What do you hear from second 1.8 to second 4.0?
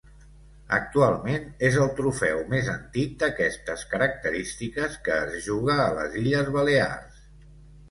el trofeu més antic d'aquestes